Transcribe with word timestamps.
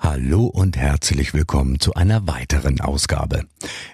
Hallo 0.00 0.46
und 0.46 0.76
herzlich 0.76 1.34
willkommen 1.34 1.80
zu 1.80 1.92
einer 1.94 2.26
weiteren 2.28 2.80
Ausgabe. 2.80 3.46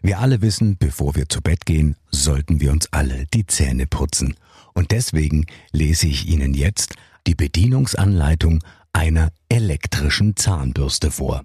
Wir 0.03 0.19
alle 0.19 0.43
wissen, 0.43 0.77
bevor 0.77 1.15
wir 1.15 1.31
zu 1.31 1.41
Bett 1.41 1.65
gehen, 1.65 1.97
sollten 2.11 2.61
wir 2.61 2.73
uns 2.73 2.93
alle 2.93 3.25
die 3.33 3.47
Zähne 3.47 3.87
putzen. 3.87 4.37
Und 4.75 4.91
deswegen 4.91 5.47
lese 5.73 6.07
ich 6.07 6.29
Ihnen 6.29 6.53
jetzt 6.53 6.95
die 7.27 7.35
Bedienungsanleitung 7.35 8.63
einer 8.93 9.31
elektrischen 9.49 10.37
Zahnbürste 10.37 11.11
vor. 11.11 11.43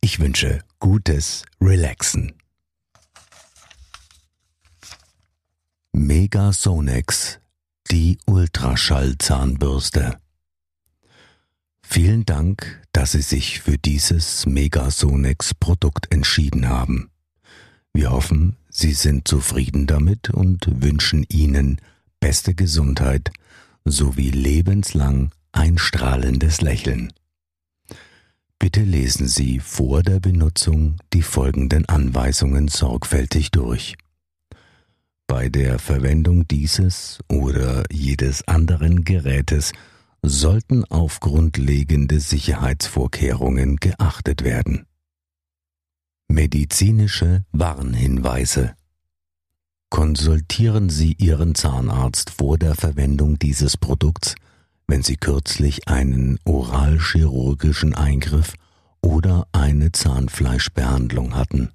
Ich 0.00 0.18
wünsche 0.18 0.60
gutes 0.78 1.44
Relaxen. 1.60 2.32
Megasonex, 5.92 7.38
die 7.90 8.18
Ultraschallzahnbürste. 8.24 10.16
Vielen 11.92 12.24
Dank, 12.24 12.80
dass 12.92 13.12
Sie 13.12 13.20
sich 13.20 13.62
für 13.62 13.76
dieses 13.76 14.46
Megasonex-Produkt 14.46 16.06
entschieden 16.12 16.68
haben. 16.68 17.10
Wir 17.92 18.12
hoffen, 18.12 18.54
Sie 18.68 18.92
sind 18.92 19.26
zufrieden 19.26 19.88
damit 19.88 20.30
und 20.30 20.68
wünschen 20.80 21.26
Ihnen 21.28 21.80
beste 22.20 22.54
Gesundheit 22.54 23.32
sowie 23.84 24.30
lebenslang 24.30 25.32
ein 25.50 25.78
strahlendes 25.78 26.60
Lächeln. 26.60 27.12
Bitte 28.60 28.82
lesen 28.82 29.26
Sie 29.26 29.58
vor 29.58 30.04
der 30.04 30.20
Benutzung 30.20 30.94
die 31.12 31.22
folgenden 31.22 31.88
Anweisungen 31.88 32.68
sorgfältig 32.68 33.50
durch. 33.50 33.96
Bei 35.26 35.48
der 35.48 35.80
Verwendung 35.80 36.46
dieses 36.46 37.18
oder 37.26 37.82
jedes 37.90 38.46
anderen 38.46 39.02
Gerätes 39.02 39.72
sollten 40.22 40.84
auf 40.84 41.20
grundlegende 41.20 42.20
Sicherheitsvorkehrungen 42.20 43.76
geachtet 43.76 44.44
werden. 44.44 44.86
Medizinische 46.28 47.44
Warnhinweise 47.52 48.74
Konsultieren 49.90 50.88
Sie 50.88 51.14
Ihren 51.18 51.56
Zahnarzt 51.56 52.30
vor 52.30 52.58
der 52.58 52.76
Verwendung 52.76 53.40
dieses 53.40 53.76
Produkts, 53.76 54.36
wenn 54.86 55.02
Sie 55.02 55.16
kürzlich 55.16 55.88
einen 55.88 56.38
oralchirurgischen 56.44 57.94
Eingriff 57.94 58.54
oder 59.02 59.48
eine 59.50 59.90
Zahnfleischbehandlung 59.90 61.34
hatten. 61.34 61.70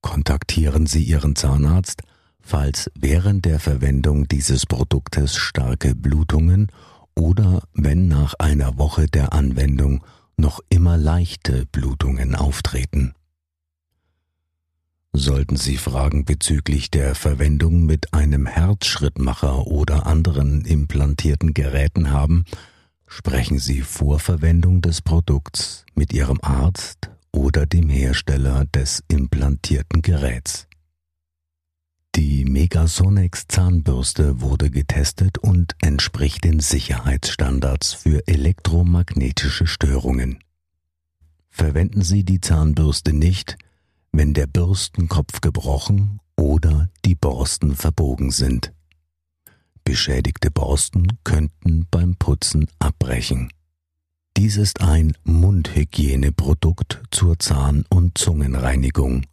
Kontaktieren 0.00 0.86
Sie 0.86 1.02
Ihren 1.02 1.36
Zahnarzt, 1.36 2.02
falls 2.40 2.90
während 2.94 3.44
der 3.44 3.60
Verwendung 3.60 4.28
dieses 4.28 4.64
Produktes 4.64 5.36
starke 5.36 5.94
Blutungen 5.94 6.68
oder 7.16 7.62
wenn 7.72 8.08
nach 8.08 8.34
einer 8.38 8.78
Woche 8.78 9.06
der 9.06 9.32
Anwendung 9.32 10.04
noch 10.36 10.60
immer 10.68 10.96
leichte 10.96 11.66
Blutungen 11.66 12.34
auftreten. 12.34 13.14
Sollten 15.12 15.56
Sie 15.56 15.78
Fragen 15.78 16.26
bezüglich 16.26 16.90
der 16.90 17.14
Verwendung 17.14 17.86
mit 17.86 18.12
einem 18.12 18.44
Herzschrittmacher 18.44 19.66
oder 19.66 20.06
anderen 20.06 20.66
implantierten 20.66 21.54
Geräten 21.54 22.10
haben, 22.10 22.44
sprechen 23.06 23.58
Sie 23.58 23.80
vor 23.80 24.18
Verwendung 24.18 24.82
des 24.82 25.00
Produkts 25.00 25.86
mit 25.94 26.12
Ihrem 26.12 26.38
Arzt 26.42 27.10
oder 27.32 27.64
dem 27.64 27.88
Hersteller 27.88 28.66
des 28.66 29.02
implantierten 29.08 30.02
Geräts. 30.02 30.65
Die 32.16 32.46
Megasonex 32.46 33.44
Zahnbürste 33.46 34.40
wurde 34.40 34.70
getestet 34.70 35.36
und 35.36 35.76
entspricht 35.82 36.44
den 36.44 36.60
Sicherheitsstandards 36.60 37.92
für 37.92 38.26
elektromagnetische 38.26 39.66
Störungen. 39.66 40.38
Verwenden 41.50 42.00
Sie 42.00 42.24
die 42.24 42.40
Zahnbürste 42.40 43.12
nicht, 43.12 43.58
wenn 44.12 44.32
der 44.32 44.46
Bürstenkopf 44.46 45.42
gebrochen 45.42 46.20
oder 46.38 46.88
die 47.04 47.14
Borsten 47.14 47.76
verbogen 47.76 48.30
sind. 48.30 48.72
Beschädigte 49.84 50.50
Borsten 50.50 51.18
könnten 51.22 51.86
beim 51.90 52.16
Putzen 52.16 52.66
abbrechen. 52.78 53.52
Dies 54.38 54.56
ist 54.56 54.80
ein 54.80 55.12
Mundhygieneprodukt 55.24 57.02
zur 57.10 57.38
Zahn- 57.38 57.84
und 57.90 58.16
Zungenreinigung 58.16 59.26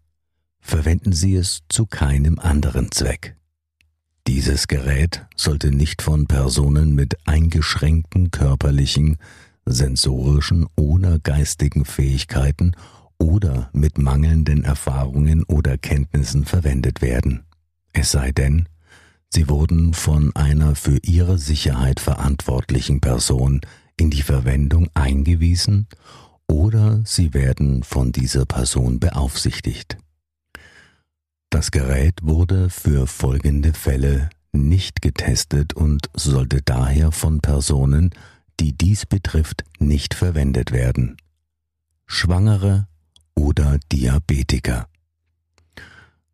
verwenden 0.63 1.13
Sie 1.13 1.35
es 1.35 1.62
zu 1.69 1.85
keinem 1.85 2.40
anderen 2.40 2.91
Zweck. 2.91 3.35
Dieses 4.25 4.68
Gerät 4.68 5.25
sollte 5.35 5.69
nicht 5.69 6.01
von 6.01 6.25
Personen 6.25 6.96
mit 6.96 7.18
eingeschränkten 7.28 8.31
körperlichen, 8.31 9.18
sensorischen 9.66 10.66
oder 10.75 11.19
geistigen 11.19 11.85
Fähigkeiten 11.85 12.75
oder 13.18 13.69
mit 13.73 13.97
mangelnden 13.97 14.63
Erfahrungen 14.63 15.44
oder 15.44 15.78
Kenntnissen 15.78 16.46
verwendet 16.46 17.02
werden. 17.02 17.44
Es 17.91 18.12
sei 18.12 18.31
denn, 18.31 18.68
sie 19.29 19.50
wurden 19.50 19.94
von 19.94 20.34
einer 20.35 20.75
für 20.75 20.97
ihre 21.03 21.38
Sicherheit 21.38 22.00
verantwortlichen 22.00 23.02
Person 23.02 23.62
in 23.97 24.09
die 24.09 24.22
Verwendung 24.22 24.90
eingewiesen 24.94 25.88
oder 26.47 27.02
sie 27.06 27.34
werden 27.34 27.84
von 27.84 28.12
dieser 28.12 28.46
Person 28.46 29.00
beaufsichtigt. 29.00 29.97
Das 31.53 31.69
Gerät 31.69 32.16
wurde 32.24 32.72
für 32.72 33.06
folgende 33.06 33.74
Fälle 33.74 34.31
nicht 34.53 35.03
getestet 35.03 35.75
und 35.75 36.09
sollte 36.16 36.64
daher 36.64 37.12
von 37.12 37.41
Personen, 37.41 38.09
die 38.59 38.75
dies 38.75 39.06
betrifft, 39.06 39.64
nicht 39.78 40.16
verwendet 40.16 40.72
werden. 40.72 41.16
Schwangere 42.08 42.88
oder 43.36 43.78
Diabetiker. 43.91 44.88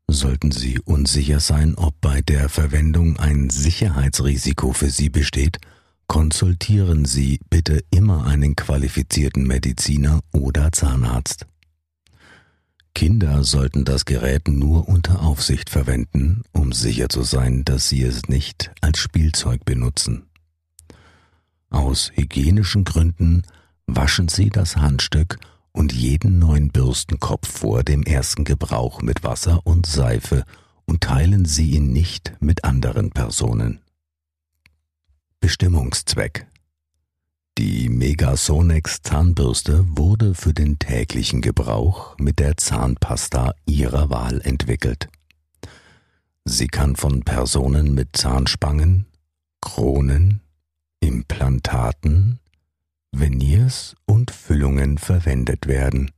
Sollten 0.07 0.51
Sie 0.51 0.79
unsicher 0.79 1.41
sein, 1.41 1.75
ob 1.75 1.99
bei 1.99 2.21
der 2.21 2.47
Verwendung 2.47 3.19
ein 3.19 3.49
Sicherheitsrisiko 3.49 4.71
für 4.71 4.89
Sie 4.89 5.09
besteht, 5.09 5.57
konsultieren 6.07 7.03
Sie 7.03 7.41
bitte 7.49 7.83
immer 7.91 8.25
einen 8.25 8.55
qualifizierten 8.55 9.45
Mediziner 9.45 10.21
oder 10.31 10.71
Zahnarzt. 10.71 11.45
Kinder 12.93 13.43
sollten 13.43 13.85
das 13.85 14.05
Gerät 14.05 14.47
nur 14.47 14.87
unter 14.89 15.21
Aufsicht 15.21 15.69
verwenden, 15.69 16.43
um 16.51 16.71
sicher 16.71 17.09
zu 17.09 17.23
sein, 17.23 17.63
dass 17.63 17.89
sie 17.89 18.03
es 18.03 18.27
nicht 18.27 18.71
als 18.81 18.99
Spielzeug 18.99 19.63
benutzen. 19.65 20.29
Aus 21.69 22.11
hygienischen 22.15 22.83
Gründen 22.83 23.43
waschen 23.85 24.27
Sie 24.27 24.49
das 24.49 24.75
Handstück 24.75 25.39
und 25.71 25.93
jeden 25.93 26.39
neuen 26.39 26.69
Bürstenkopf 26.69 27.47
vor 27.47 27.83
dem 27.83 28.03
ersten 28.03 28.43
Gebrauch 28.43 29.01
mit 29.01 29.23
Wasser 29.23 29.65
und 29.65 29.85
Seife 29.85 30.43
und 30.85 31.01
teilen 31.01 31.45
Sie 31.45 31.71
ihn 31.71 31.91
nicht 31.93 32.33
mit 32.39 32.63
anderen 32.63 33.11
Personen. 33.11 33.81
Bestimmungszweck 35.39 36.47
die 37.59 37.89
Megasonex 37.89 39.01
Zahnbürste 39.01 39.85
wurde 39.89 40.33
für 40.33 40.53
den 40.53 40.79
täglichen 40.79 41.41
Gebrauch 41.41 42.17
mit 42.17 42.39
der 42.39 42.55
Zahnpasta 42.55 43.53
Ihrer 43.65 44.09
Wahl 44.09 44.39
entwickelt. 44.39 45.09
Sie 46.45 46.67
kann 46.67 46.95
von 46.95 47.23
Personen 47.23 47.93
mit 47.93 48.15
Zahnspangen, 48.15 49.07
Kronen, 49.59 50.39
Implantaten, 51.01 52.39
Veneers 53.11 53.97
und 54.05 54.31
Füllungen 54.31 54.97
verwendet 54.97 55.67
werden. 55.67 56.11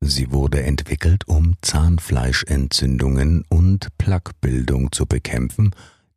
Sie 0.00 0.32
wurde 0.32 0.62
entwickelt, 0.62 1.28
um 1.28 1.56
Zahnfleischentzündungen 1.60 3.44
und 3.50 3.88
Plaquebildung 3.98 4.90
zu 4.90 5.04
bekämpfen 5.04 5.74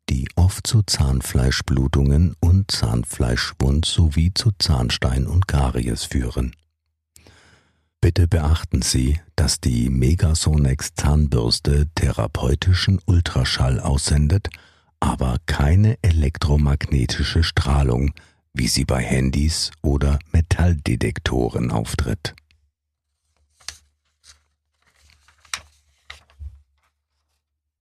die 0.08 0.28
oft 0.36 0.66
zu 0.66 0.82
Zahnfleischblutungen 0.82 2.34
und 2.40 2.70
Zahnfleischwund 2.70 3.84
sowie 3.84 4.32
zu 4.34 4.50
Zahnstein 4.58 5.26
und 5.26 5.48
Karies 5.48 6.04
führen. 6.04 6.54
Bitte 8.00 8.28
beachten 8.28 8.82
Sie, 8.82 9.20
dass 9.36 9.60
die 9.60 9.90
Megasonex 9.90 10.94
Zahnbürste 10.94 11.88
therapeutischen 11.94 13.00
Ultraschall 13.06 13.80
aussendet, 13.80 14.48
aber 15.00 15.38
keine 15.46 15.96
elektromagnetische 16.02 17.42
Strahlung, 17.42 18.12
wie 18.52 18.68
sie 18.68 18.84
bei 18.84 19.02
Handys 19.02 19.70
oder 19.82 20.18
Metalldetektoren 20.32 21.70
auftritt. 21.70 22.34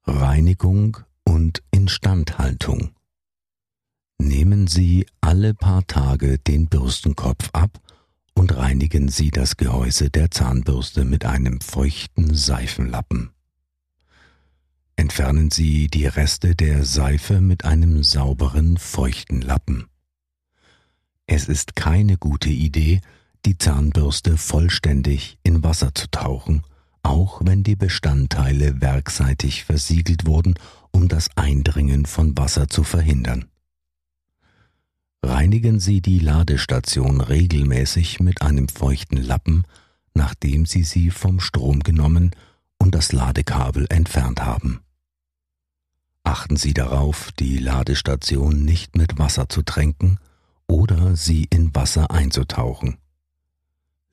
Reinigung 0.06 0.98
und 1.38 1.62
Instandhaltung. 1.70 2.96
Nehmen 4.18 4.66
Sie 4.66 5.06
alle 5.22 5.54
paar 5.54 5.86
Tage 5.86 6.40
den 6.40 6.66
Bürstenkopf 6.66 7.52
ab 7.54 7.80
und 8.34 8.58
reinigen 8.58 9.08
Sie 9.10 9.30
das 9.30 9.56
Gehäuse 9.56 10.10
der 10.10 10.32
Zahnbürste 10.32 11.06
mit 11.06 11.26
einem 11.26 11.62
feuchten 11.62 12.34
Seifenlappen. 12.34 13.30
Entfernen 14.96 15.52
Sie 15.52 15.90
die 15.90 16.08
Reste 16.08 16.56
der 16.56 16.84
Seife 16.84 17.40
mit 17.40 17.66
einem 17.66 18.04
sauberen, 18.04 18.78
feuchten 18.78 19.42
Lappen. 19.42 19.86
Es 21.28 21.48
ist 21.48 21.76
keine 21.76 22.18
gute 22.18 22.50
Idee, 22.50 23.00
die 23.46 23.60
Zahnbürste 23.60 24.38
vollständig 24.38 25.38
in 25.44 25.64
Wasser 25.64 25.94
zu 25.94 26.10
tauchen, 26.10 26.64
auch 27.04 27.42
wenn 27.44 27.62
die 27.62 27.76
Bestandteile 27.76 28.82
werkseitig 28.82 29.66
versiegelt 29.66 30.26
wurden, 30.26 30.56
um 30.98 31.08
das 31.08 31.30
Eindringen 31.36 32.08
von 32.08 32.36
Wasser 32.40 32.70
zu 32.70 32.84
verhindern. 32.84 33.46
Reinigen 35.22 35.80
Sie 35.80 36.02
die 36.02 36.18
Ladestation 36.18 37.22
regelmäßig 37.22 38.20
mit 38.20 38.42
einem 38.42 38.68
feuchten 38.68 39.18
Lappen, 39.18 39.66
nachdem 40.16 40.66
Sie 40.66 40.82
sie 40.82 41.12
vom 41.12 41.40
Strom 41.40 41.82
genommen 41.82 42.32
und 42.80 42.96
das 42.96 43.12
Ladekabel 43.12 43.86
entfernt 43.90 44.42
haben. 44.42 44.80
Achten 46.24 46.58
Sie 46.58 46.74
darauf, 46.74 47.32
die 47.34 47.60
Ladestation 47.60 48.66
nicht 48.66 48.98
mit 48.98 49.20
Wasser 49.20 49.50
zu 49.50 49.62
tränken 49.62 50.18
oder 50.66 51.16
sie 51.16 51.46
in 51.52 51.76
Wasser 51.76 52.10
einzutauchen. 52.10 52.98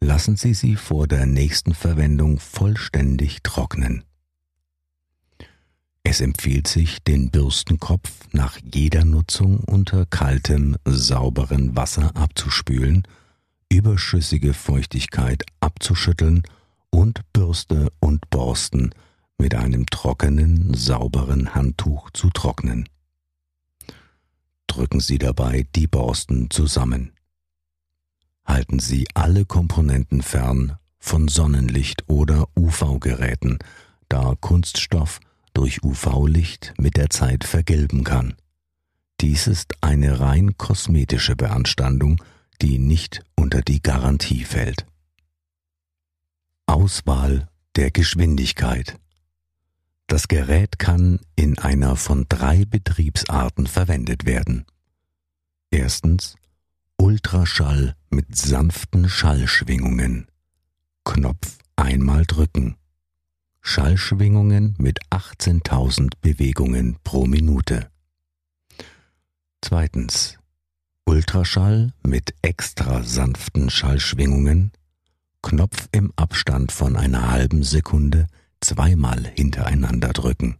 Lassen 0.01 0.37
Sie 0.37 0.53
sie 0.53 0.77
vor 0.77 1.09
der 1.09 1.25
nächsten 1.25 1.73
Verwendung 1.73 2.39
vollständig 2.39 3.43
trocknen. 3.43 4.05
Es 6.07 6.21
empfiehlt 6.21 6.69
sich, 6.69 7.03
den 7.03 7.31
Bürstenkopf 7.31 8.11
nach 8.33 8.59
jeder 8.63 9.05
Nutzung 9.05 9.61
unter 9.61 10.05
kaltem, 10.05 10.77
sauberen 10.85 11.75
Wasser 11.77 12.15
abzuspülen, 12.15 13.09
überschüssige 13.71 14.53
Feuchtigkeit 14.53 15.45
abzuschütteln 15.61 16.43
und 16.91 17.21
Bürste 17.33 17.91
und 18.01 18.29
Borsten 18.31 18.95
mit 19.39 19.55
einem 19.55 19.87
trockenen, 19.87 20.75
sauberen 20.75 21.55
Handtuch 21.55 22.11
zu 22.11 22.29
trocknen. 22.31 22.89
Drücken 24.67 25.01
Sie 25.01 25.19
dabei 25.19 25.67
die 25.75 25.87
Borsten 25.87 26.51
zusammen. 26.51 27.13
Halten 28.45 28.79
Sie 28.79 29.09
alle 29.15 29.47
Komponenten 29.47 30.21
fern 30.21 30.77
von 30.99 31.29
Sonnenlicht 31.29 32.09
oder 32.09 32.47
UV-Geräten, 32.57 33.59
da 34.09 34.35
Kunststoff 34.39 35.19
durch 35.55 35.83
UV-Licht 35.83 36.75
mit 36.79 36.97
der 36.97 37.11
Zeit 37.11 37.45
vergilben 37.45 38.05
kann. 38.05 38.35
Dies 39.21 39.47
ist 39.47 39.83
eine 39.83 40.21
rein 40.21 40.59
kosmetische 40.59 41.37
Beanstandung, 41.37 42.23
die 42.61 42.79
nicht 42.79 43.23
unter 43.37 43.63
die 43.63 43.81
Garantie 43.81 44.45
fällt. 44.45 44.87
Auswahl 46.67 47.49
der 47.77 47.91
Geschwindigkeit 47.91 48.99
Das 50.07 50.29
Gerät 50.29 50.79
kann 50.79 51.21
in 51.37 51.59
einer 51.59 51.97
von 51.97 52.27
drei 52.29 52.65
Betriebsarten 52.65 53.67
verwendet 53.67 54.27
werden. 54.27 54.67
Erstens 55.71 56.37
Ultraschall 56.97 57.97
mit 58.11 58.37
sanften 58.37 59.09
Schallschwingungen. 59.09 60.27
Knopf 61.05 61.59
einmal 61.77 62.25
drücken. 62.25 62.77
Schallschwingungen 63.67 64.77
mit 64.79 65.01
18.000 65.11 66.13
Bewegungen 66.21 66.99
pro 67.03 67.27
Minute. 67.27 67.91
Zweitens. 69.63 70.39
Ultraschall 71.07 71.95
mit 72.07 72.35
extra 72.43 73.03
sanften 73.03 73.71
Schallschwingungen. 73.71 74.71
Knopf 75.43 75.89
im 75.93 76.13
Abstand 76.15 76.73
von 76.73 76.95
einer 76.95 77.31
halben 77.31 77.63
Sekunde 77.63 78.27
zweimal 78.61 79.27
hintereinander 79.35 80.13
drücken. 80.13 80.59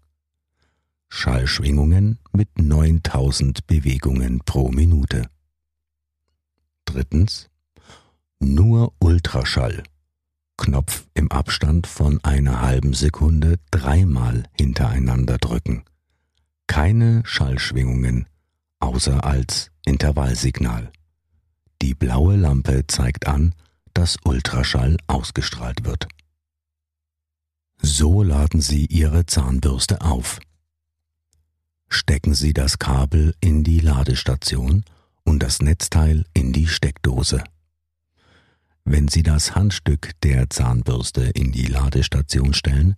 Schallschwingungen 1.11 2.19
mit 2.33 2.59
9000 2.59 3.67
Bewegungen 3.67 4.41
pro 4.47 4.71
Minute. 4.71 5.29
Drittens. 6.87 7.51
Nur 8.41 8.95
Ultraschall 8.99 9.85
Knopf 10.57 11.07
im 11.15 11.31
Abstand 11.33 11.87
von 11.87 12.23
einer 12.25 12.61
halben 12.61 12.95
Sekunde 12.95 13.59
dreimal 13.71 14.45
hintereinander 14.59 15.39
drücken. 15.39 15.85
Keine 16.67 17.23
Schallschwingungen, 17.25 18.27
außer 18.81 19.25
als 19.25 19.71
Intervallsignal. 19.85 20.91
Die 21.83 21.95
blaue 21.95 22.37
Lampe 22.37 22.87
zeigt 22.87 23.27
an, 23.27 23.55
dass 23.93 24.17
Ultraschall 24.25 24.97
ausgestrahlt 25.07 25.85
wird. 25.85 26.09
So 27.81 28.23
laden 28.23 28.61
Sie 28.61 28.87
Ihre 28.87 29.27
Zahnbürste 29.27 30.01
auf. 30.01 30.41
Stecken 31.89 32.35
Sie 32.35 32.53
das 32.53 32.79
Kabel 32.79 33.35
in 33.41 33.63
die 33.63 33.81
Ladestation 33.81 34.85
und 35.25 35.43
das 35.43 35.61
Netzteil 35.61 36.25
in 36.33 36.53
die 36.53 36.67
Steckdose. 36.67 37.45
Wenn 38.85 39.09
Sie 39.09 39.23
das 39.23 39.55
Handstück 39.55 40.11
der 40.23 40.51
Zahnbürste 40.51 41.23
in 41.23 41.53
die 41.53 41.67
Ladestation 41.67 42.53
stellen, 42.53 42.97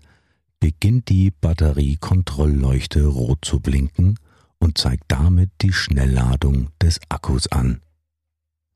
beginnt 0.58 1.08
die 1.08 1.30
Batteriekontrollleuchte 1.30 3.06
rot 3.06 3.44
zu 3.44 3.60
blinken 3.60 4.18
und 4.58 4.78
zeigt 4.78 5.04
damit 5.08 5.50
die 5.62 5.72
Schnellladung 5.72 6.70
des 6.82 6.98
Akkus 7.08 7.46
an. 7.52 7.82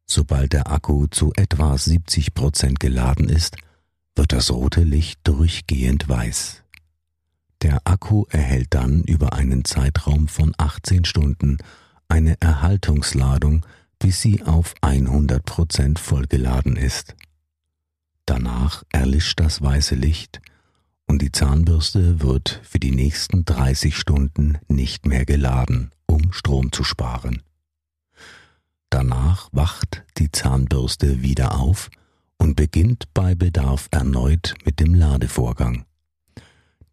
Sobald 0.07 0.53
der 0.53 0.71
Akku 0.71 1.07
zu 1.09 1.33
etwa 1.37 1.77
70 1.77 2.35
Prozent 2.35 2.81
geladen 2.81 3.29
ist, 3.29 3.57
wird 4.15 4.33
das 4.33 4.51
rote 4.51 4.83
Licht 4.83 5.21
durchgehend 5.25 6.09
weiß. 6.09 6.62
Der 7.62 7.81
Akku 7.85 8.25
erhält 8.29 8.69
dann 8.75 9.03
über 9.03 9.33
einen 9.33 9.65
Zeitraum 9.65 10.29
von 10.29 10.55
18 10.59 11.05
Stunden 11.05 11.59
eine 12.09 12.41
Erhaltungsladung 12.41 13.65
bis 14.00 14.20
sie 14.20 14.43
auf 14.43 14.75
100% 14.82 15.99
vollgeladen 15.99 16.76
ist. 16.76 17.14
Danach 18.26 18.82
erlischt 18.91 19.38
das 19.38 19.62
weiße 19.62 19.94
Licht 19.94 20.41
und 21.06 21.23
die 21.23 21.32
Zahnbürste 21.32 22.20
wird 22.20 22.61
für 22.62 22.79
die 22.81 22.91
nächsten 22.93 23.44
30 23.44 23.97
Stunden 23.97 24.58
nicht 24.69 25.06
mehr 25.06 25.25
geladen, 25.25 25.91
um 26.06 26.32
Strom 26.32 26.73
zu 26.73 26.83
sparen. 26.83 27.42
Danach 28.90 29.49
wacht 29.52 30.04
die 30.19 30.33
Zahnbürste 30.33 31.23
wieder 31.23 31.59
auf 31.59 31.90
und 32.38 32.57
beginnt 32.57 33.12
bei 33.14 33.35
Bedarf 33.35 33.88
erneut 33.90 34.54
mit 34.64 34.80
dem 34.80 34.95
Ladevorgang. 34.95 35.85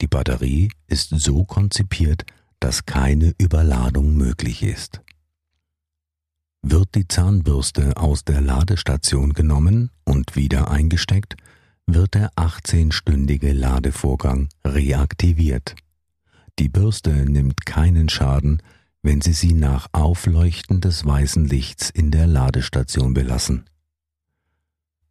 Die 0.01 0.07
Batterie 0.07 0.69
ist 0.87 1.09
so 1.09 1.45
konzipiert, 1.45 2.25
dass 2.59 2.85
keine 2.85 3.33
Überladung 3.37 4.15
möglich 4.15 4.61
ist. 4.61 5.01
Wird 6.69 6.95
die 6.95 7.07
Zahnbürste 7.07 7.95
aus 7.95 8.25
der 8.25 8.41
Ladestation 8.41 9.31
genommen 9.31 9.89
und 10.03 10.36
wieder 10.36 10.69
eingesteckt, 10.69 11.38
wird 11.86 12.13
der 12.13 12.29
18-stündige 12.33 13.53
Ladevorgang 13.53 14.50
reaktiviert. 14.65 15.75
Die 16.59 16.67
Bürste 16.67 17.12
nimmt 17.12 17.65
keinen 17.65 18.09
Schaden, 18.09 18.62
wenn 19.01 19.21
Sie 19.21 19.31
sie 19.31 19.53
nach 19.53 19.88
Aufleuchten 19.93 20.81
des 20.81 21.05
weißen 21.05 21.45
Lichts 21.45 21.89
in 21.89 22.12
der 22.12 22.27
Ladestation 22.27 23.13
belassen. 23.13 23.63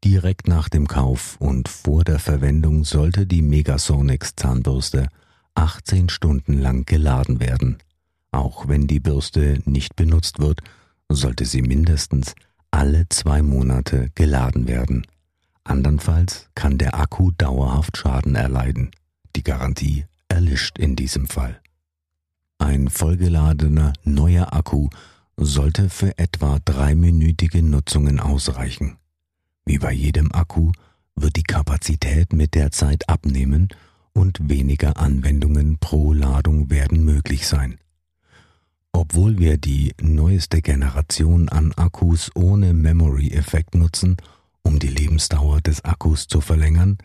Direkt 0.04 0.48
nach 0.48 0.68
dem 0.68 0.86
Kauf 0.86 1.36
und 1.38 1.70
vor 1.70 2.04
der 2.04 2.18
Verwendung 2.18 2.84
sollte 2.84 3.26
die 3.26 3.40
Megasonics 3.40 4.36
Zahnbürste 4.36 5.08
18 5.54 6.10
Stunden 6.10 6.60
lang 6.60 6.84
geladen 6.84 7.40
werden. 7.40 7.78
Auch 8.30 8.68
wenn 8.68 8.86
die 8.86 9.00
Bürste 9.00 9.62
nicht 9.64 9.96
benutzt 9.96 10.38
wird, 10.38 10.60
sollte 11.08 11.44
sie 11.44 11.62
mindestens 11.62 12.34
alle 12.70 13.08
zwei 13.08 13.42
Monate 13.42 14.10
geladen 14.14 14.68
werden. 14.68 15.06
Andernfalls 15.64 16.48
kann 16.54 16.78
der 16.78 16.98
Akku 16.98 17.30
dauerhaft 17.32 17.96
Schaden 17.96 18.34
erleiden. 18.34 18.90
Die 19.34 19.42
Garantie 19.42 20.04
erlischt 20.28 20.78
in 20.78 20.96
diesem 20.96 21.26
Fall. 21.26 21.60
Ein 22.58 22.88
vollgeladener 22.88 23.92
neuer 24.04 24.52
Akku 24.52 24.88
sollte 25.36 25.90
für 25.90 26.18
etwa 26.18 26.58
dreiminütige 26.64 27.62
Nutzungen 27.62 28.20
ausreichen. 28.20 28.96
Wie 29.64 29.78
bei 29.78 29.92
jedem 29.92 30.32
Akku 30.32 30.72
wird 31.14 31.36
die 31.36 31.42
Kapazität 31.42 32.32
mit 32.32 32.54
der 32.54 32.70
Zeit 32.70 33.08
abnehmen 33.08 33.68
und 34.12 34.48
weniger 34.48 34.96
Anwendungen 34.96 35.78
pro 35.78 36.12
Ladung 36.12 36.70
werden 36.70 37.04
möglich 37.04 37.46
sein. 37.46 37.78
Obwohl 38.96 39.38
wir 39.38 39.58
die 39.58 39.92
neueste 40.00 40.62
Generation 40.62 41.50
an 41.50 41.74
Akkus 41.74 42.30
ohne 42.34 42.72
Memory-Effekt 42.72 43.74
nutzen, 43.74 44.16
um 44.62 44.78
die 44.78 44.88
Lebensdauer 44.88 45.60
des 45.60 45.84
Akkus 45.84 46.28
zu 46.28 46.40
verlängern, 46.40 46.96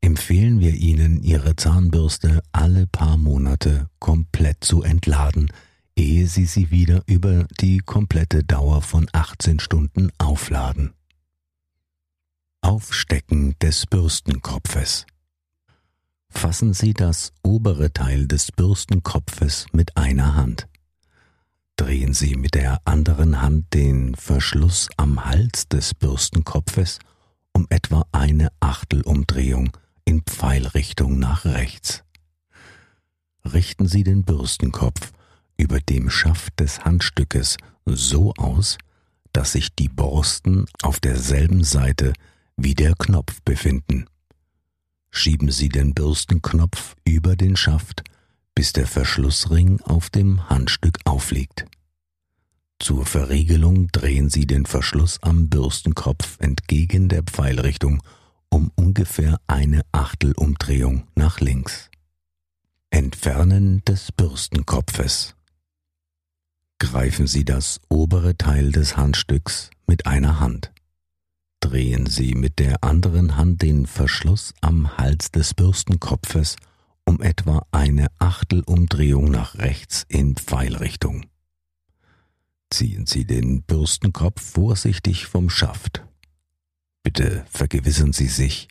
empfehlen 0.00 0.60
wir 0.60 0.74
Ihnen, 0.74 1.24
Ihre 1.24 1.56
Zahnbürste 1.56 2.40
alle 2.52 2.86
paar 2.86 3.16
Monate 3.16 3.88
komplett 3.98 4.62
zu 4.62 4.84
entladen, 4.84 5.52
ehe 5.96 6.28
Sie 6.28 6.44
sie 6.44 6.70
wieder 6.70 7.02
über 7.06 7.48
die 7.60 7.78
komplette 7.78 8.44
Dauer 8.44 8.80
von 8.80 9.08
18 9.10 9.58
Stunden 9.58 10.12
aufladen. 10.18 10.92
Aufstecken 12.60 13.56
des 13.60 13.86
Bürstenkopfes. 13.86 15.04
Fassen 16.28 16.74
Sie 16.74 16.94
das 16.94 17.32
obere 17.42 17.92
Teil 17.92 18.28
des 18.28 18.52
Bürstenkopfes 18.52 19.66
mit 19.72 19.96
einer 19.96 20.36
Hand. 20.36 20.69
Drehen 21.80 22.12
Sie 22.12 22.36
mit 22.36 22.56
der 22.56 22.78
anderen 22.84 23.40
Hand 23.40 23.72
den 23.72 24.14
Verschluss 24.14 24.90
am 24.98 25.24
Hals 25.24 25.66
des 25.66 25.94
Bürstenkopfes 25.94 26.98
um 27.54 27.66
etwa 27.70 28.04
eine 28.12 28.48
Achtelumdrehung 28.60 29.74
in 30.04 30.20
Pfeilrichtung 30.20 31.18
nach 31.18 31.46
rechts. 31.46 32.04
Richten 33.46 33.88
Sie 33.88 34.04
den 34.04 34.24
Bürstenkopf 34.24 35.12
über 35.56 35.80
dem 35.80 36.10
Schaft 36.10 36.60
des 36.60 36.84
Handstückes 36.84 37.56
so 37.86 38.34
aus, 38.34 38.76
dass 39.32 39.52
sich 39.52 39.74
die 39.74 39.88
Borsten 39.88 40.66
auf 40.82 41.00
derselben 41.00 41.64
Seite 41.64 42.12
wie 42.58 42.74
der 42.74 42.92
Knopf 42.94 43.40
befinden. 43.42 44.04
Schieben 45.10 45.50
Sie 45.50 45.70
den 45.70 45.94
Bürstenknopf 45.94 46.94
über 47.04 47.36
den 47.36 47.56
Schaft, 47.56 48.02
bis 48.60 48.74
der 48.74 48.86
Verschlussring 48.86 49.80
auf 49.84 50.10
dem 50.10 50.50
Handstück 50.50 50.98
aufliegt. 51.06 51.64
Zur 52.78 53.06
Verriegelung 53.06 53.88
drehen 53.90 54.28
Sie 54.28 54.46
den 54.46 54.66
Verschluss 54.66 55.18
am 55.22 55.48
Bürstenkopf 55.48 56.36
entgegen 56.40 57.08
der 57.08 57.22
Pfeilrichtung 57.22 58.02
um 58.50 58.70
ungefähr 58.74 59.40
eine 59.46 59.80
Achtelumdrehung 59.92 61.08
nach 61.14 61.40
links. 61.40 61.88
Entfernen 62.90 63.82
des 63.86 64.12
Bürstenkopfes. 64.12 65.36
Greifen 66.78 67.26
Sie 67.26 67.46
das 67.46 67.80
obere 67.88 68.36
Teil 68.36 68.72
des 68.72 68.94
Handstücks 68.94 69.70
mit 69.86 70.04
einer 70.04 70.38
Hand. 70.38 70.70
Drehen 71.60 72.04
Sie 72.04 72.34
mit 72.34 72.58
der 72.58 72.84
anderen 72.84 73.38
Hand 73.38 73.62
den 73.62 73.86
Verschluss 73.86 74.52
am 74.60 74.98
Hals 74.98 75.30
des 75.30 75.54
Bürstenkopfes 75.54 76.56
um 77.10 77.20
etwa 77.20 77.66
eine 77.72 78.06
Achtelumdrehung 78.20 79.32
nach 79.32 79.56
rechts 79.56 80.06
in 80.06 80.36
Pfeilrichtung. 80.36 81.26
Ziehen 82.70 83.04
Sie 83.04 83.24
den 83.24 83.62
Bürstenkopf 83.62 84.40
vorsichtig 84.40 85.26
vom 85.26 85.50
Schaft. 85.50 86.04
Bitte 87.02 87.44
vergewissern 87.50 88.12
Sie 88.12 88.28
sich, 88.28 88.68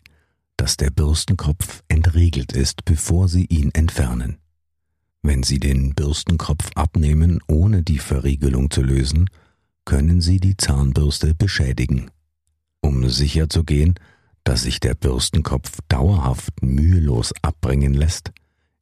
dass 0.56 0.78
der 0.78 0.88
Bürstenkopf 0.88 1.82
entriegelt 1.88 2.54
ist, 2.54 2.86
bevor 2.86 3.28
Sie 3.28 3.44
ihn 3.44 3.72
entfernen. 3.74 4.38
Wenn 5.20 5.42
Sie 5.42 5.60
den 5.60 5.94
Bürstenkopf 5.94 6.70
abnehmen, 6.76 7.40
ohne 7.46 7.82
die 7.82 7.98
Verriegelung 7.98 8.70
zu 8.70 8.80
lösen, 8.80 9.28
können 9.84 10.22
Sie 10.22 10.40
die 10.40 10.56
Zahnbürste 10.56 11.34
beschädigen. 11.34 12.10
Um 12.80 13.06
sicherzugehen, 13.06 13.96
dass 14.44 14.62
sich 14.62 14.80
der 14.80 14.94
Bürstenkopf 14.94 15.78
dauerhaft 15.88 16.62
mühelos 16.62 17.32
abbringen 17.42 17.94
lässt, 17.94 18.32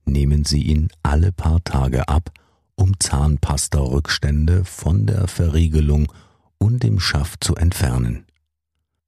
nehmen 0.05 0.45
Sie 0.45 0.63
ihn 0.63 0.89
alle 1.03 1.33
paar 1.33 1.63
Tage 1.65 2.09
ab, 2.09 2.31
um 2.75 2.99
Zahnpasta-Rückstände 2.99 4.65
von 4.65 5.07
der 5.07 5.29
Verriegelung 5.29 6.13
und 6.59 6.83
dem 6.83 7.01
Schaft 7.01 7.45
zu 7.45 7.57
entfernen. 7.57 8.27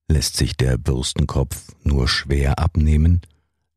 Lässt 0.09 0.37
sich 0.37 0.57
der 0.57 0.77
Bürstenkopf 0.77 1.75
nur 1.85 2.09
schwer 2.09 2.59
abnehmen, 2.59 3.21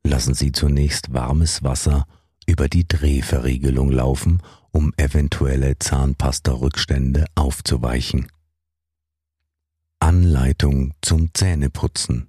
lassen 0.04 0.34
Sie 0.34 0.52
zunächst 0.52 1.14
warmes 1.14 1.64
Wasser 1.64 2.06
über 2.48 2.68
die 2.68 2.88
Drehverriegelung 2.88 3.92
laufen, 3.92 4.42
um 4.72 4.92
eventuelle 4.98 5.78
Zahnpasta-Rückstände 5.78 7.26
aufzuweichen. 7.36 8.28
Anleitung 10.00 10.94
zum 11.02 11.34
Zähneputzen 11.34 12.28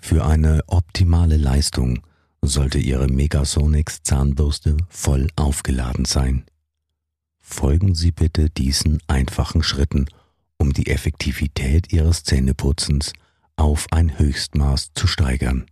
Für 0.00 0.24
eine 0.24 0.62
optimale 0.66 1.36
Leistung 1.36 2.00
sollte 2.42 2.78
Ihre 2.78 3.06
Megasonics 3.06 4.02
Zahnbürste 4.02 4.76
voll 4.88 5.28
aufgeladen 5.36 6.04
sein. 6.04 6.44
Folgen 7.38 7.94
Sie 7.94 8.10
bitte 8.10 8.50
diesen 8.50 8.98
einfachen 9.06 9.62
Schritten 9.62 10.06
um 10.56 10.72
die 10.72 10.88
Effektivität 10.88 11.92
Ihres 11.92 12.22
Zähneputzens 12.22 13.12
auf 13.56 13.86
ein 13.90 14.18
Höchstmaß 14.18 14.92
zu 14.94 15.06
steigern. 15.06 15.66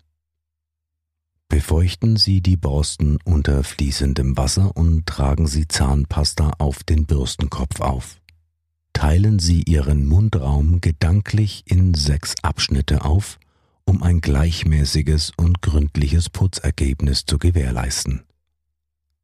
Befeuchten 1.48 2.16
Sie 2.16 2.42
die 2.42 2.56
Borsten 2.56 3.18
unter 3.24 3.64
fließendem 3.64 4.36
Wasser 4.36 4.76
und 4.76 5.06
tragen 5.06 5.46
Sie 5.46 5.66
Zahnpasta 5.66 6.52
auf 6.58 6.84
den 6.84 7.06
Bürstenkopf 7.06 7.80
auf. 7.80 8.20
Teilen 8.92 9.38
Sie 9.38 9.62
Ihren 9.62 10.06
Mundraum 10.06 10.80
gedanklich 10.80 11.62
in 11.66 11.94
sechs 11.94 12.34
Abschnitte 12.42 13.04
auf, 13.04 13.38
um 13.88 14.02
ein 14.02 14.20
gleichmäßiges 14.20 15.32
und 15.38 15.62
gründliches 15.62 16.28
Putzergebnis 16.28 17.24
zu 17.24 17.38
gewährleisten. 17.38 18.24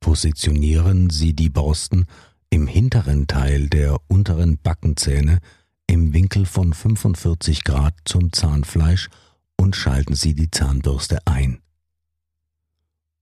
Positionieren 0.01 1.11
Sie 1.11 1.35
die 1.35 1.51
Borsten 1.51 2.07
im 2.49 2.67
hinteren 2.67 3.27
Teil 3.27 3.69
der 3.69 3.99
unteren 4.09 4.57
Backenzähne 4.57 5.41
im 5.87 6.15
Winkel 6.15 6.47
von 6.47 6.73
45 6.73 7.63
Grad 7.65 7.95
zum 8.07 8.33
Zahnfleisch 8.33 9.11
und 9.59 9.77
schalten 9.77 10.15
Sie 10.15 10.35
die 10.35 10.51
Zahnbürste 10.51 11.19
ein. 11.27 11.61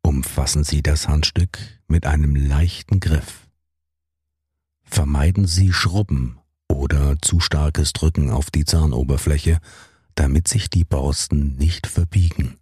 Umfassen 0.03 0.63
Sie 0.63 0.81
das 0.81 1.09
Handstück 1.09 1.59
mit 1.89 2.07
einem 2.07 2.37
leichten 2.37 3.01
Griff. 3.01 3.49
Vermeiden 4.85 5.47
Sie 5.47 5.73
Schrubben 5.73 6.39
oder 6.69 7.17
zu 7.21 7.41
starkes 7.41 7.93
Drücken 7.93 8.31
auf 8.31 8.53
die 8.53 8.65
Zahnoberfläche, 8.65 9.59
damit 10.15 10.49
sich 10.49 10.71
die 10.71 10.85
Borsten 10.85 11.57
nicht 11.57 11.87
verbiegen. 11.87 12.57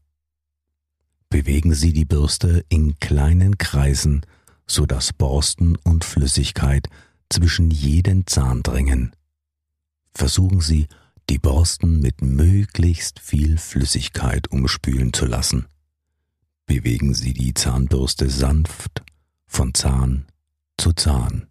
Bewegen 1.29 1.75
Sie 1.75 1.93
die 1.93 2.05
Bürste 2.05 2.65
in 2.69 2.99
kleinen 2.99 3.57
Kreisen, 3.57 4.27
so 4.67 4.85
dass 4.87 5.13
Borsten 5.13 5.77
und 5.77 6.05
Flüssigkeit 6.05 6.89
zwischen 7.29 7.71
jeden 7.71 8.27
Zahn 8.27 8.63
dringen. 8.63 9.15
Versuchen 10.13 10.61
Sie, 10.61 10.89
die 11.29 11.39
Borsten 11.39 12.01
mit 12.01 12.23
möglichst 12.23 13.21
viel 13.21 13.59
Flüssigkeit 13.59 14.51
umspülen 14.51 15.13
zu 15.13 15.27
lassen. 15.27 15.67
Bewegen 16.67 17.15
Sie 17.15 17.33
die 17.33 17.55
Zahnbürste 17.55 18.29
sanft 18.29 19.03
von 19.47 19.73
Zahn 19.75 20.27
zu 20.77 20.93
Zahn, 20.93 21.47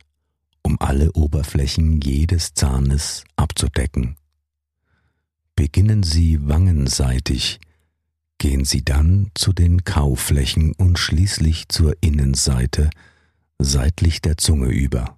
um 0.62 0.78
alle 0.82 1.14
Oberflächen 1.14 2.02
jedes 2.02 2.54
Zahnes 2.54 3.24
abzudecken. 3.38 4.19
Beginnen 5.60 6.04
Sie 6.04 6.48
wangenseitig, 6.48 7.60
gehen 8.38 8.64
Sie 8.64 8.82
dann 8.86 9.30
zu 9.36 9.52
den 9.52 9.84
Kauflächen 9.84 10.72
und 10.72 10.98
schließlich 10.98 11.68
zur 11.68 11.98
Innenseite 12.00 12.90
seitlich 13.58 14.22
der 14.22 14.38
Zunge 14.38 14.70
über. 14.70 15.18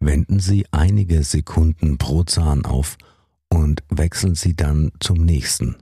Wenden 0.00 0.40
Sie 0.40 0.64
einige 0.70 1.22
Sekunden 1.22 1.98
pro 1.98 2.24
Zahn 2.24 2.64
auf 2.64 2.96
und 3.50 3.82
wechseln 3.90 4.34
Sie 4.34 4.56
dann 4.56 4.90
zum 5.00 5.22
nächsten. 5.22 5.76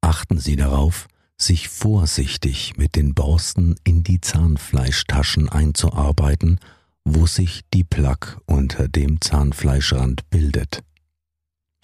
Achten 0.00 0.38
Sie 0.38 0.54
darauf, 0.54 1.08
sich 1.36 1.68
vorsichtig 1.68 2.76
mit 2.76 2.94
den 2.94 3.12
Borsten 3.12 3.74
in 3.82 4.04
die 4.04 4.20
Zahnfleischtaschen 4.20 5.48
einzuarbeiten, 5.48 6.60
wo 7.04 7.26
sich 7.26 7.62
die 7.74 7.82
Plaque 7.82 8.40
unter 8.46 8.86
dem 8.86 9.20
Zahnfleischrand 9.20 10.30
bildet. 10.30 10.84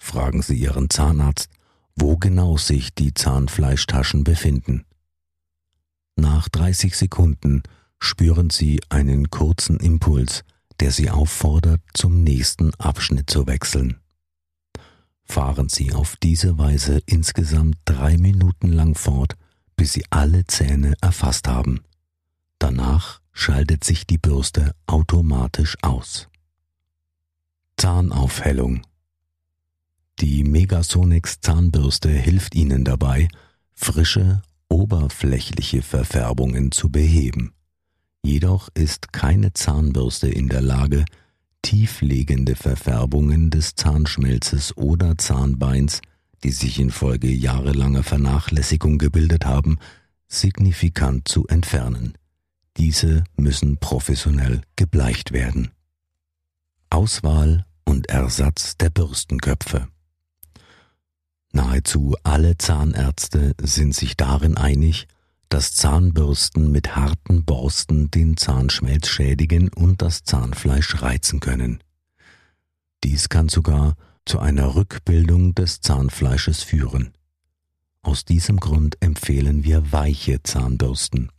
Fragen 0.03 0.41
Sie 0.41 0.55
Ihren 0.55 0.89
Zahnarzt, 0.89 1.51
wo 1.95 2.17
genau 2.17 2.57
sich 2.57 2.93
die 2.95 3.13
Zahnfleischtaschen 3.13 4.23
befinden. 4.23 4.83
Nach 6.15 6.49
30 6.49 6.97
Sekunden 6.97 7.61
spüren 7.99 8.49
Sie 8.49 8.81
einen 8.89 9.29
kurzen 9.29 9.79
Impuls, 9.79 10.43
der 10.79 10.91
Sie 10.91 11.11
auffordert, 11.11 11.81
zum 11.93 12.23
nächsten 12.23 12.73
Abschnitt 12.75 13.29
zu 13.29 13.45
wechseln. 13.45 14.01
Fahren 15.23 15.69
Sie 15.69 15.93
auf 15.93 16.15
diese 16.17 16.57
Weise 16.57 16.99
insgesamt 17.05 17.77
drei 17.85 18.17
Minuten 18.17 18.73
lang 18.73 18.95
fort, 18.95 19.37
bis 19.75 19.93
Sie 19.93 20.03
alle 20.09 20.45
Zähne 20.47 20.95
erfasst 20.99 21.47
haben. 21.47 21.81
Danach 22.57 23.21
schaltet 23.33 23.83
sich 23.83 24.07
die 24.07 24.17
Bürste 24.17 24.73
automatisch 24.87 25.77
aus. 25.83 26.27
Zahnaufhellung 27.77 28.81
die 30.21 30.43
Megasonics 30.43 31.41
Zahnbürste 31.41 32.09
hilft 32.09 32.55
Ihnen 32.55 32.85
dabei, 32.85 33.27
frische, 33.73 34.41
oberflächliche 34.69 35.81
Verfärbungen 35.81 36.71
zu 36.71 36.89
beheben. 36.89 37.53
Jedoch 38.23 38.69
ist 38.73 39.11
keine 39.11 39.53
Zahnbürste 39.53 40.29
in 40.29 40.47
der 40.47 40.61
Lage, 40.61 41.05
tieflegende 41.61 42.55
Verfärbungen 42.55 43.49
des 43.49 43.75
Zahnschmelzes 43.75 44.77
oder 44.77 45.17
Zahnbeins 45.17 46.01
die 46.43 46.51
sich 46.51 46.79
infolge 46.79 47.29
jahrelanger 47.29 48.03
Vernachlässigung 48.03 48.97
gebildet 48.97 49.45
haben, 49.45 49.77
signifikant 50.27 51.27
zu 51.27 51.47
entfernen. 51.47 52.17
Diese 52.77 53.23
müssen 53.35 53.77
professionell 53.77 54.61
gebleicht 54.75 55.33
werden. 55.33 55.71
Auswahl 56.89 57.65
und 57.85 58.09
Ersatz 58.09 58.77
der 58.77 58.89
Bürstenköpfe. 58.89 59.87
Nahezu 61.53 62.15
alle 62.23 62.57
Zahnärzte 62.57 63.53
sind 63.61 63.93
sich 63.93 64.15
darin 64.15 64.57
einig, 64.57 65.07
dass 65.49 65.73
Zahnbürsten 65.73 66.71
mit 66.71 66.95
harten 66.95 67.43
Borsten 67.43 68.09
den 68.09 68.37
Zahnschmelz 68.37 69.07
schädigen 69.07 69.67
und 69.69 70.01
das 70.01 70.23
Zahnfleisch 70.23 71.01
reizen 71.01 71.41
können. 71.41 71.83
Dies 73.03 73.27
kann 73.27 73.49
sogar 73.49 73.95
zu 74.25 74.39
einer 74.39 74.75
Rückbildung 74.75 75.53
des 75.53 75.81
Zahnfleisches 75.81 76.63
führen. 76.63 77.11
Aus 78.01 78.23
diesem 78.23 78.59
Grund 78.59 78.95
empfehlen 79.01 79.63
wir 79.65 79.91
weiche 79.91 80.41
Zahnbürsten. 80.41 81.31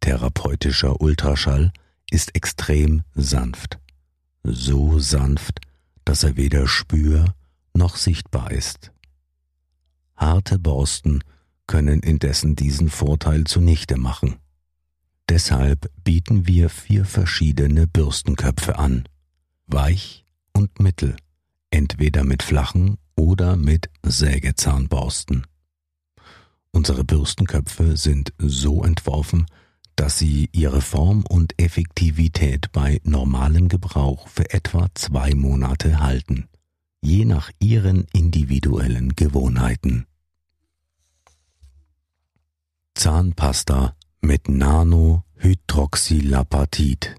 Therapeutischer 0.00 1.00
Ultraschall 1.00 1.72
ist 2.10 2.34
extrem 2.34 3.02
sanft. 3.14 3.78
So 4.42 4.98
sanft, 4.98 5.60
dass 6.04 6.24
er 6.24 6.36
weder 6.36 6.66
spür 6.66 7.34
noch 7.72 7.96
sichtbar 7.96 8.50
ist. 8.50 8.92
Harte 10.16 10.58
Borsten 10.58 11.22
können 11.66 12.00
indessen 12.00 12.56
diesen 12.56 12.88
Vorteil 12.88 13.44
zunichte 13.44 13.96
machen. 13.96 14.36
Deshalb 15.28 15.90
bieten 16.04 16.46
wir 16.46 16.68
vier 16.70 17.04
verschiedene 17.04 17.86
Bürstenköpfe 17.86 18.78
an. 18.78 19.08
Weich 19.66 20.24
und 20.52 20.78
mittel, 20.80 21.16
entweder 21.70 22.24
mit 22.24 22.42
flachen 22.42 22.96
oder 23.16 23.56
mit 23.56 23.90
Sägezahnborsten. 24.04 25.46
Unsere 26.70 27.04
Bürstenköpfe 27.04 27.96
sind 27.96 28.32
so 28.38 28.84
entworfen, 28.84 29.46
dass 29.96 30.18
sie 30.18 30.48
ihre 30.52 30.82
Form 30.82 31.24
und 31.26 31.60
Effektivität 31.60 32.70
bei 32.70 33.00
normalem 33.02 33.68
Gebrauch 33.68 34.28
für 34.28 34.52
etwa 34.52 34.88
zwei 34.94 35.34
Monate 35.34 36.00
halten, 36.00 36.48
je 37.00 37.24
nach 37.24 37.50
ihren 37.58 38.06
individuellen 38.12 39.14
Gewohnheiten. 39.14 40.06
Zahnpasta 42.94 43.96
mit 44.20 44.48
Nanohydroxylapatit. 44.48 47.16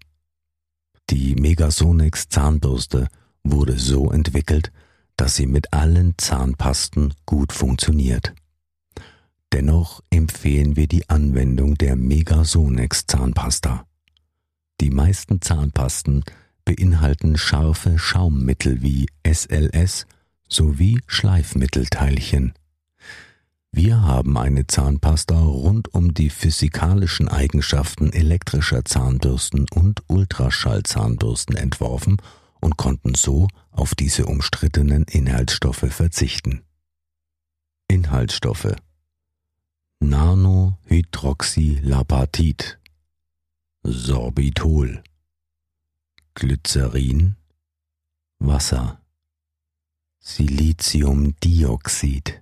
Die 1.10 1.36
Megasonex 1.36 2.30
Zahnbürste 2.30 3.08
wurde 3.44 3.80
so 3.80 4.12
entwickelt, 4.12 4.72
dass 5.16 5.36
sie 5.36 5.48
mit 5.48 5.74
allen 5.74 6.14
Zahnpasten 6.18 7.14
gut 7.26 7.54
funktioniert. 7.54 8.36
Dennoch 9.54 10.02
empfehlen 10.10 10.76
wir 10.76 10.88
die 10.88 11.08
Anwendung 11.10 11.76
der 11.76 11.96
Megasonex 11.96 13.06
Zahnpasta. 13.08 13.88
Die 14.82 14.92
meisten 14.92 15.42
Zahnpasten 15.42 16.24
beinhalten 16.68 17.38
scharfe 17.38 17.98
Schaummittel 17.98 18.82
wie 18.82 19.08
SLS 19.26 20.06
sowie 20.50 21.00
Schleifmittelteilchen. 21.08 22.52
Wir 23.72 24.02
haben 24.02 24.38
eine 24.38 24.68
Zahnpasta 24.68 25.40
rund 25.40 25.94
um 25.94 26.14
die 26.14 26.30
physikalischen 26.30 27.30
Eigenschaften 27.30 28.12
elektrischer 28.12 28.84
Zahnbürsten 28.84 29.66
und 29.74 30.04
Ultraschallzahnbürsten 30.08 31.56
entworfen 31.56 32.18
und 32.60 32.76
konnten 32.76 33.16
so 33.16 33.48
auf 33.72 33.96
diese 33.96 34.26
umstrittenen 34.26 35.04
Inhaltsstoffe 35.04 35.88
verzichten. 35.90 36.64
Inhaltsstoffe 37.88 38.76
Nanohydroxylapatit, 40.02 42.78
Sorbitol, 43.84 45.02
Glycerin, 46.40 47.36
Wasser, 48.40 49.00
Siliziumdioxid, 50.22 52.40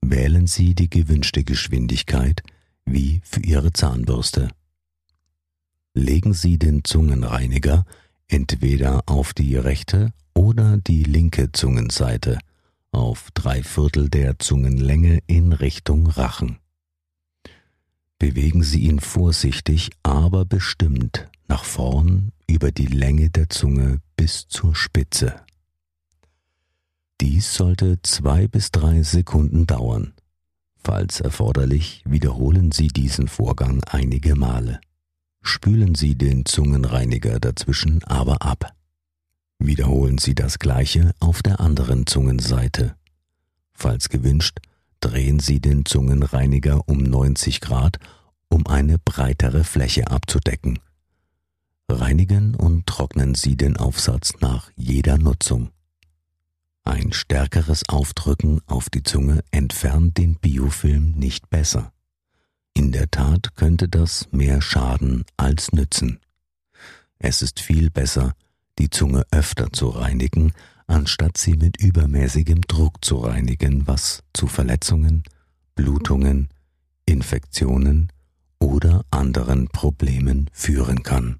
Wählen 0.02 0.46
Sie 0.46 0.74
die 0.74 0.90
gewünschte 0.90 1.44
Geschwindigkeit 1.44 2.42
wie 2.84 3.20
für 3.24 3.40
Ihre 3.40 3.72
Zahnbürste. 3.72 4.50
Legen 5.94 6.34
Sie 6.34 6.58
den 6.58 6.84
Zungenreiniger 6.84 7.84
entweder 8.28 9.02
auf 9.06 9.34
die 9.34 9.56
rechte 9.56 10.12
oder 10.34 10.78
die 10.78 11.02
linke 11.02 11.52
Zungenseite 11.52 12.38
auf 12.92 13.30
drei 13.34 13.62
Viertel 13.62 14.08
der 14.08 14.38
Zungenlänge 14.38 15.20
in 15.26 15.52
Richtung 15.52 16.06
Rachen. 16.06 16.58
Bewegen 18.18 18.62
Sie 18.62 18.80
ihn 18.80 19.00
vorsichtig, 19.00 19.90
aber 20.02 20.44
bestimmt 20.44 21.28
nach 21.48 21.64
vorn 21.64 22.32
über 22.46 22.70
die 22.70 22.86
Länge 22.86 23.30
der 23.30 23.48
Zunge 23.48 24.00
bis 24.16 24.48
zur 24.48 24.74
Spitze. 24.74 25.36
Dies 27.20 27.52
sollte 27.52 28.00
zwei 28.02 28.48
bis 28.48 28.70
drei 28.70 29.02
Sekunden 29.02 29.66
dauern. 29.66 30.14
Falls 30.82 31.20
erforderlich, 31.20 32.02
wiederholen 32.06 32.72
Sie 32.72 32.88
diesen 32.88 33.28
Vorgang 33.28 33.84
einige 33.84 34.34
Male. 34.36 34.80
Spülen 35.42 35.94
Sie 35.94 36.16
den 36.16 36.46
Zungenreiniger 36.46 37.38
dazwischen 37.38 38.02
aber 38.04 38.40
ab. 38.40 38.72
Wiederholen 39.58 40.16
Sie 40.16 40.34
das 40.34 40.58
gleiche 40.58 41.12
auf 41.20 41.42
der 41.42 41.60
anderen 41.60 42.06
Zungenseite. 42.06 42.96
Falls 43.74 44.08
gewünscht, 44.08 44.60
drehen 45.00 45.40
Sie 45.40 45.60
den 45.60 45.84
Zungenreiniger 45.84 46.88
um 46.88 47.02
90 47.02 47.60
Grad, 47.60 47.98
um 48.48 48.66
eine 48.66 48.98
breitere 48.98 49.64
Fläche 49.64 50.10
abzudecken. 50.10 50.78
Reinigen 51.90 52.54
und 52.54 52.86
trocknen 52.86 53.34
Sie 53.34 53.58
den 53.58 53.76
Aufsatz 53.76 54.32
nach 54.40 54.70
jeder 54.74 55.18
Nutzung. 55.18 55.70
Ein 56.84 57.12
stärkeres 57.12 57.88
Aufdrücken 57.88 58.60
auf 58.66 58.90
die 58.90 59.02
Zunge 59.02 59.42
entfernt 59.50 60.16
den 60.18 60.36
Biofilm 60.36 61.12
nicht 61.12 61.50
besser. 61.50 61.92
In 62.74 62.92
der 62.92 63.10
Tat 63.10 63.54
könnte 63.54 63.88
das 63.88 64.28
mehr 64.32 64.62
schaden 64.62 65.24
als 65.36 65.72
nützen. 65.72 66.20
Es 67.18 67.42
ist 67.42 67.60
viel 67.60 67.90
besser, 67.90 68.32
die 68.78 68.88
Zunge 68.88 69.24
öfter 69.30 69.72
zu 69.72 69.90
reinigen, 69.90 70.52
anstatt 70.86 71.36
sie 71.36 71.56
mit 71.56 71.80
übermäßigem 71.80 72.62
Druck 72.62 73.04
zu 73.04 73.18
reinigen, 73.18 73.86
was 73.86 74.22
zu 74.32 74.46
Verletzungen, 74.46 75.24
Blutungen, 75.74 76.48
Infektionen 77.04 78.10
oder 78.58 79.04
anderen 79.10 79.68
Problemen 79.68 80.48
führen 80.52 81.02
kann. 81.02 81.38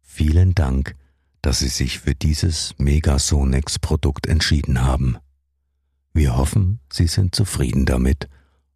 Vielen 0.00 0.54
Dank, 0.54 0.96
dass 1.46 1.60
Sie 1.60 1.68
sich 1.68 2.00
für 2.00 2.16
dieses 2.16 2.74
Megasonex-Produkt 2.78 4.26
entschieden 4.26 4.82
haben. 4.82 5.16
Wir 6.12 6.36
hoffen, 6.36 6.80
Sie 6.92 7.06
sind 7.06 7.36
zufrieden 7.36 7.86
damit 7.86 8.28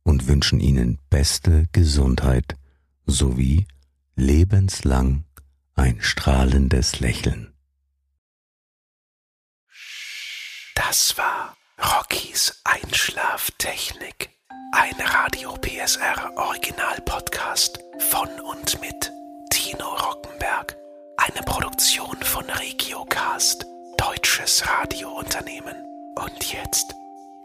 und 0.05 0.29
wünschen 0.29 0.61
Ihnen 0.61 1.01
beste 1.11 1.67
Gesundheit 1.73 2.57
sowie 3.07 3.67
lebenslang 4.15 5.25
ein 5.75 6.01
strahlendes 6.01 7.01
Lächeln. 7.01 7.53
Das 10.77 11.19
war 11.19 11.57
Rockies 11.77 12.61
Einschlaftechnik, 12.63 14.31
ein 14.71 14.95
Radio 14.95 15.57
PSR 15.57 16.37
Original 16.37 17.01
Podcast 17.05 17.81
von 17.99 18.29
und 18.49 18.81
mit 18.81 19.11
Tino 19.51 19.89
Rockenberg. 19.89 20.77
Eine 21.23 21.43
Produktion 21.43 22.17
von 22.23 22.49
Regiocast, 22.49 23.67
deutsches 23.99 24.67
Radiounternehmen. 24.67 25.77
Und 26.17 26.51
jetzt 26.51 26.95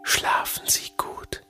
schlafen 0.02 0.66
Sie 0.66 0.92
gut. 0.96 1.42